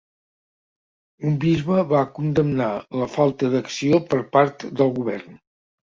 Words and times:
Un 1.31 1.35
bisbe 1.43 1.85
va 1.93 2.01
condemnar 2.17 2.73
la 3.03 3.11
falta 3.19 3.53
d'acció 3.55 4.05
per 4.11 4.25
part 4.37 4.71
del 4.81 4.95
Govern. 5.01 5.43